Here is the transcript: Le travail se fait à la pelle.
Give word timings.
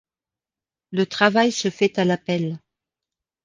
Le 0.91 1.05
travail 1.05 1.51
se 1.51 1.69
fait 1.69 1.99
à 1.99 2.05
la 2.05 2.17
pelle. 2.17 2.57